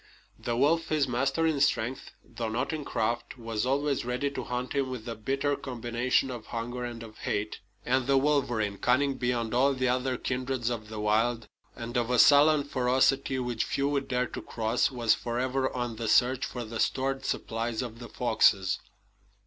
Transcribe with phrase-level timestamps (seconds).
[0.39, 4.73] The wolf, his master in strength, though not in craft, was always ready to hunt
[4.73, 7.59] him with a bitter combination of hunger and of hate.
[7.85, 11.45] And the wolverine, cunning beyond all the other kindreds of the wild,
[11.75, 16.07] and of a sullen ferocity which few would dare to cross, was forever on the
[16.07, 18.79] search for the stored supplies of the foxes.